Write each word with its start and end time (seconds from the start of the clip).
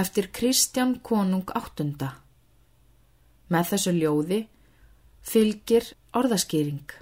eftir 0.00 0.30
Kristján 0.32 0.96
Konung 1.02 1.50
áttunda. 1.54 2.14
Með 3.50 3.74
þessu 3.74 3.92
ljóði 3.96 4.40
fylgir 5.26 5.92
orðaskýring 6.16 6.96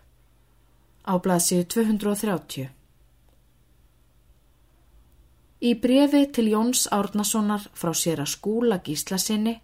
á 1.08 1.12
blaðsíu 1.22 1.64
230. 1.64 2.68
Í 5.58 5.70
brefi 5.82 6.22
til 6.34 6.50
Jóns 6.52 6.84
Árnasonar 6.94 7.64
frá 7.74 7.90
sér 7.96 8.22
að 8.22 8.34
skúla 8.34 8.78
gíslasinni 8.84 9.56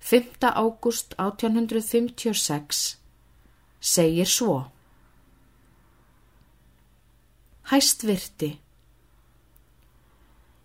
5. 0.00 0.48
ágúst 0.48 1.14
1856 1.18 2.80
segir 3.80 4.26
svo 4.26 4.56
Hæst 7.70 8.02
virti 8.08 8.56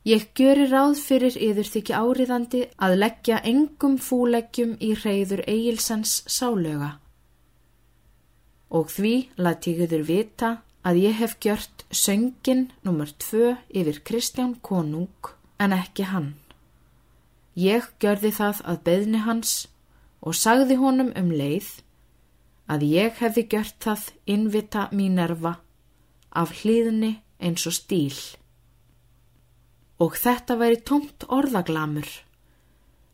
Ég 0.05 0.27
gjöri 0.37 0.67
ráð 0.69 0.99
fyrir 1.01 1.33
yður 1.41 1.65
þykki 1.65 1.93
áriðandi 1.97 2.59
að 2.77 2.91
leggja 2.99 3.39
engum 3.49 3.95
fúleggjum 3.97 4.75
í 4.77 4.91
reyður 5.01 5.41
eigilsens 5.49 6.19
sálöga. 6.29 6.99
Og 8.69 8.93
því 8.93 9.13
læti 9.41 9.73
ég 9.73 9.87
yður 9.87 10.05
vita 10.05 10.51
að 10.85 11.01
ég 11.07 11.17
hef 11.23 11.33
gjört 11.41 11.87
söngin 11.89 12.67
nummer 12.85 13.09
tvö 13.09 13.55
yfir 13.73 14.03
Kristján 14.05 14.53
Konung 14.61 15.33
en 15.57 15.73
ekki 15.73 16.05
hann. 16.11 16.35
Ég 17.57 17.89
gjörði 17.97 18.35
það 18.37 18.61
að 18.61 18.81
beðni 18.85 19.25
hans 19.25 19.57
og 20.21 20.37
sagði 20.37 20.77
honum 20.85 21.13
um 21.17 21.33
leið 21.33 21.73
að 22.69 22.89
ég 22.93 23.21
hefði 23.25 23.47
gjört 23.49 23.81
það 23.81 24.09
innvita 24.29 24.87
mínerva 24.93 25.57
af 26.29 26.59
hlýðni 26.61 27.15
eins 27.41 27.65
og 27.65 27.73
stíl 27.73 28.17
og 30.01 30.17
þetta 30.19 30.57
væri 30.59 30.79
tómt 30.83 31.25
orðaglamur 31.31 32.09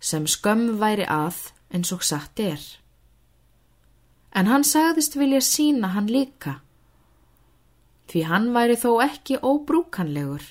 sem 0.01 0.25
skömm 0.25 0.79
væri 0.81 1.05
að 1.05 1.51
eins 1.71 1.91
og 1.93 2.01
satt 2.05 2.39
er. 2.41 2.61
En 4.33 4.47
hann 4.49 4.65
sagðist 4.65 5.17
vilja 5.19 5.41
sína 5.45 5.91
hann 5.93 6.09
líka, 6.09 6.59
því 8.09 8.23
hann 8.31 8.49
væri 8.55 8.79
þó 8.79 8.91
ekki 9.05 9.37
óbrúkanlegur 9.45 10.47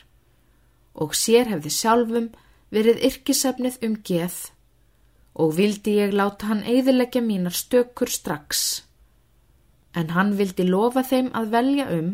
og 1.00 1.16
sér 1.16 1.50
hefði 1.50 1.72
sjálfum 1.74 2.30
verið 2.70 3.02
yrkisefnið 3.08 3.80
um 3.86 3.96
geð 4.06 4.38
og 5.40 5.54
vildi 5.56 5.96
ég 5.98 6.14
láta 6.14 6.50
hann 6.50 6.62
eiðilegja 6.66 7.22
mínar 7.24 7.56
stökur 7.56 8.10
strax. 8.10 8.82
En 9.94 10.12
hann 10.14 10.36
vildi 10.38 10.66
lofa 10.68 11.02
þeim 11.06 11.30
að 11.34 11.50
velja 11.54 11.86
um, 11.96 12.10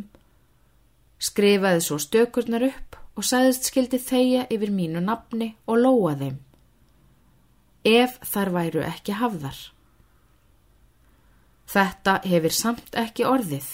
skrifaði 1.20 1.82
svo 1.84 1.98
stökurnar 2.00 2.64
upp 2.70 2.95
og 3.16 3.24
sagðist 3.24 3.70
skildi 3.70 3.98
þeia 4.00 4.44
yfir 4.52 4.72
mínu 4.72 5.00
nafni 5.00 5.54
og 5.66 5.80
lóa 5.80 6.12
þeim, 6.20 6.36
ef 7.88 8.18
þar 8.28 8.52
væru 8.56 8.84
ekki 8.84 9.16
hafðar. 9.16 9.58
Þetta 11.66 12.20
hefur 12.28 12.54
samt 12.54 12.98
ekki 13.00 13.26
orðið. 13.26 13.68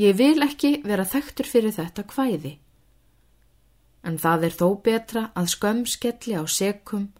Ég 0.00 0.16
vil 0.16 0.44
ekki 0.44 0.76
vera 0.84 1.08
þekktur 1.08 1.48
fyrir 1.48 1.74
þetta 1.76 2.04
hvæði, 2.12 2.52
en 4.06 4.20
það 4.20 4.46
er 4.48 4.56
þó 4.60 4.68
betra 4.84 5.24
að 5.36 5.50
skömmskelli 5.56 6.36
á 6.36 6.44
sekum 6.48 7.10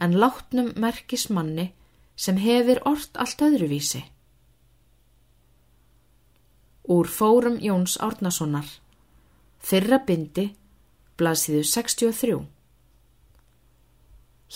en 0.00 0.16
látnum 0.18 0.72
merkismanni 0.76 1.70
sem 2.16 2.40
hefur 2.40 2.80
orrt 2.88 3.16
allt 3.20 3.42
öðruvísi. 3.44 4.02
Úr 6.88 7.08
fórum 7.12 7.58
Jóns 7.60 7.98
Árnasonar 8.00 8.68
Fyrra 9.58 9.98
bindi, 10.06 10.46
blasiðu 11.18 11.64
63. 11.66 12.38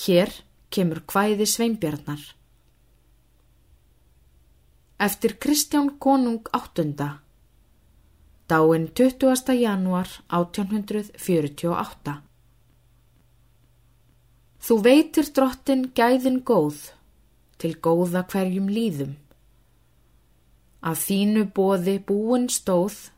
Hér 0.05 0.31
kemur 0.73 1.03
hvæði 1.11 1.47
sveinbjarnar. 1.47 2.23
Eftir 5.03 5.35
Kristján 5.43 5.99
Konung 5.99 6.47
áttunda, 6.55 7.21
dáin 8.49 8.87
20. 8.95 9.53
januar 9.59 10.09
1848. 10.31 12.23
Þú 14.63 14.75
veitir 14.87 15.27
drottin 15.35 15.89
gæðin 15.91 16.41
góð, 16.47 16.93
til 17.59 17.75
góða 17.83 18.23
hverjum 18.31 18.69
líðum. 18.71 19.17
Af 20.83 21.03
þínu 21.09 21.49
bóði 21.51 21.99
búin 21.99 22.47
stóð, 22.47 23.11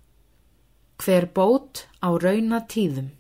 hver 1.05 1.29
bót 1.37 1.85
á 2.01 2.09
rauna 2.17 2.63
tíðum. 2.65 3.11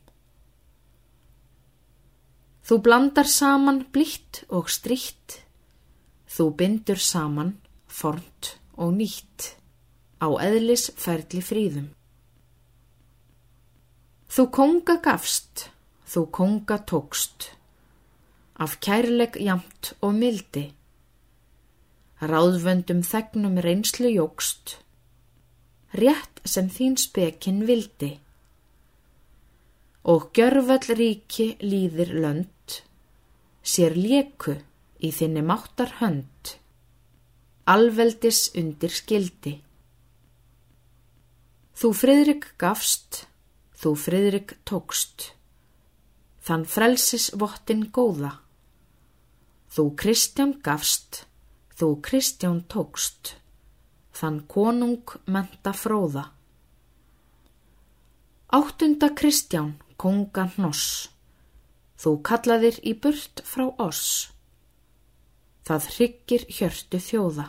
Þú 2.64 2.78
blandar 2.80 3.28
saman 3.28 3.82
blítt 3.92 4.46
og 4.48 4.70
strítt, 4.72 5.42
þú 6.24 6.46
bindur 6.56 6.96
saman 6.96 7.58
fornt 7.84 8.54
og 8.80 8.94
nýtt 8.96 9.50
á 10.16 10.32
eðlis 10.40 10.86
ferli 10.96 11.42
fríðum. 11.44 11.90
Þú 14.32 14.46
konga 14.48 14.96
gafst, 15.04 15.68
þú 16.08 16.24
konga 16.32 16.80
tókst, 16.88 17.50
af 18.56 18.78
kærleg 18.80 19.36
jamt 19.44 19.92
og 20.00 20.16
mildi, 20.16 20.70
ráðvöndum 22.24 23.04
þegnum 23.04 23.60
reynslu 23.60 24.08
jógst, 24.08 24.78
rétt 25.94 26.42
sem 26.44 26.68
þín 26.70 26.96
spekinn 26.98 27.64
vildi. 27.68 28.16
Og 30.04 30.32
gjörvall 30.36 30.90
ríki 30.98 31.54
líðir 31.64 32.12
lönd, 32.20 32.80
sér 33.62 33.94
lieku 33.96 34.58
í 35.00 35.12
þinni 35.14 35.44
máttar 35.46 35.94
hönd, 36.00 36.56
alveldis 37.70 38.50
undir 38.58 38.92
skildi. 38.92 39.54
Þú 41.74 41.90
friðrik 41.96 42.50
gafst, 42.60 43.24
þú 43.80 43.94
friðrik 43.98 44.58
tókst, 44.68 45.30
þann 46.44 46.66
frelsis 46.68 47.30
vottin 47.40 47.88
góða. 47.94 48.36
Þú 49.74 49.88
Kristján 49.98 50.52
gafst, 50.62 51.24
þú 51.74 51.88
Kristján 52.04 52.60
tókst 52.70 53.38
þann 54.14 54.44
konung 54.50 55.16
menta 55.26 55.72
fróða. 55.74 56.28
Áttunda 58.54 59.10
Kristján, 59.18 59.74
konga 59.98 60.46
hnoss, 60.54 61.10
þú 61.98 62.12
kallaðir 62.28 62.78
í 62.86 62.94
burt 62.94 63.42
frá 63.48 63.66
oss, 63.82 64.30
það 65.66 65.88
hryggir 65.96 66.46
hjörtu 66.46 67.00
þjóða. 67.02 67.48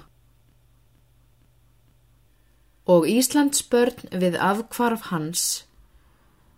Og 2.90 3.06
Íslands 3.10 3.62
börn 3.70 4.10
við 4.14 4.38
afkvarf 4.42 5.10
hans, 5.12 5.66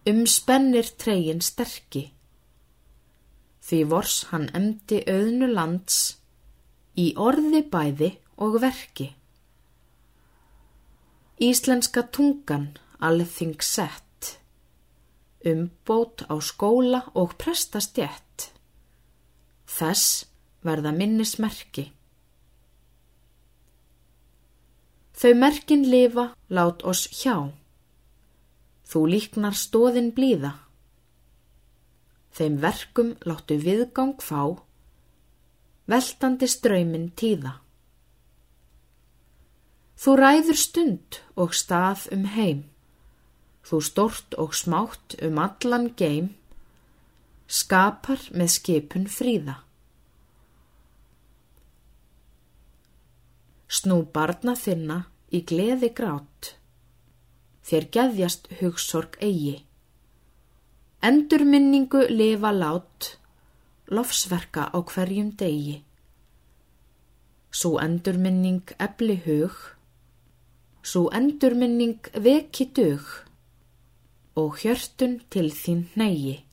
um 0.08 0.24
spennir 0.28 0.88
tregin 1.00 1.44
sterki, 1.44 2.08
því 3.68 3.84
vors 3.92 4.22
hann 4.32 4.48
emdi 4.56 5.04
auðnu 5.12 5.52
lands 5.52 6.02
í 6.96 7.12
orði 7.20 7.66
bæði 7.68 8.14
og 8.44 8.62
verki. 8.64 9.12
Íslenska 11.38 12.02
tungan 12.02 12.80
alþing 12.98 13.62
sett, 13.62 14.40
umbót 15.46 16.24
á 16.26 16.34
skóla 16.42 17.04
og 17.14 17.36
prestastjett, 17.38 18.48
þess 19.70 20.26
verða 20.66 20.96
minnismerki. 20.98 21.92
Þau 25.14 25.34
merkin 25.38 25.86
lifa, 25.86 26.26
lát 26.50 26.82
oss 26.82 27.06
hjá, 27.22 27.54
þú 28.90 29.04
líknar 29.14 29.54
stóðin 29.54 30.10
blíða, 30.18 30.56
þeim 32.34 32.58
verkum 32.66 33.14
láttu 33.30 33.62
viðgang 33.62 34.18
fá, 34.26 34.58
veltandi 35.86 36.50
ströymin 36.50 37.12
tíða. 37.14 37.60
Þú 39.98 40.14
ræður 40.20 40.58
stund 40.62 41.16
og 41.42 41.56
stað 41.58 42.04
um 42.14 42.26
heim, 42.30 42.60
þú 43.66 43.78
stort 43.82 44.36
og 44.38 44.52
smátt 44.54 45.16
um 45.26 45.40
allan 45.42 45.88
geim, 45.98 46.36
skapar 47.50 48.22
með 48.30 48.52
skipun 48.54 49.08
fríða. 49.10 49.56
Snú 53.68 54.04
barna 54.14 54.54
þinna 54.56 54.98
í 55.34 55.42
gleði 55.50 55.90
grát, 55.98 56.52
þér 57.66 57.88
geðjast 57.98 58.46
hugsorg 58.60 59.18
eigi. 59.18 59.64
Endur 61.02 61.42
minningu 61.46 62.04
lifa 62.14 62.52
lát, 62.54 63.18
lofsverka 63.90 64.70
á 64.70 64.78
hverjum 64.78 65.34
degi. 65.42 65.80
Svo 67.50 67.80
endur 67.82 68.22
minning 68.22 68.62
ebli 68.78 69.18
hug, 69.26 69.58
svo 70.88 71.10
endurminning 71.12 72.00
veki 72.24 72.70
dög 72.76 73.04
og 74.40 74.60
hjörtun 74.62 75.18
til 75.30 75.50
þín 75.52 75.82
neyji. 76.00 76.47